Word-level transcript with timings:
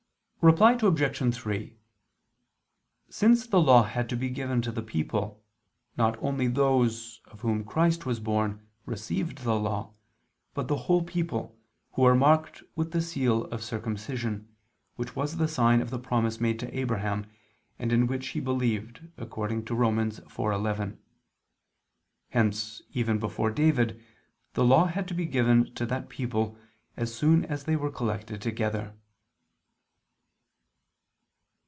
Reply 0.43 0.71
Obj. 0.81 1.35
3: 1.35 1.77
Since 3.11 3.45
the 3.45 3.61
Law 3.61 3.83
had 3.83 4.09
to 4.09 4.15
be 4.17 4.31
given 4.31 4.59
to 4.63 4.71
the 4.71 4.81
people, 4.81 5.43
not 5.97 6.17
only 6.19 6.47
those, 6.47 7.21
of 7.25 7.41
whom 7.41 7.63
Christ 7.63 8.07
was 8.07 8.19
born, 8.19 8.65
received 8.87 9.43
the 9.43 9.53
Law, 9.59 9.93
but 10.55 10.67
the 10.67 10.77
whole 10.89 11.03
people, 11.03 11.59
who 11.91 12.01
were 12.01 12.15
marked 12.15 12.63
with 12.75 12.91
the 12.91 13.03
seal 13.03 13.43
of 13.51 13.63
circumcision, 13.63 14.47
which 14.95 15.15
was 15.15 15.37
the 15.37 15.47
sign 15.47 15.79
of 15.79 15.91
the 15.91 15.99
promise 15.99 16.41
made 16.41 16.57
to 16.61 16.75
Abraham, 16.75 17.27
and 17.77 17.93
in 17.93 18.07
which 18.07 18.29
he 18.29 18.39
believed, 18.39 19.09
according 19.17 19.63
to 19.65 19.75
Rom. 19.75 19.97
4:11: 19.97 20.97
hence 22.31 22.81
even 22.93 23.19
before 23.19 23.51
David, 23.51 24.03
the 24.55 24.65
Law 24.65 24.85
had 24.87 25.07
to 25.07 25.13
be 25.13 25.27
given 25.27 25.71
to 25.75 25.85
that 25.85 26.09
people 26.09 26.57
as 26.97 27.13
soon 27.13 27.45
as 27.45 27.65
they 27.65 27.75
were 27.75 27.91
collected 27.91 28.41
together. 28.41 28.95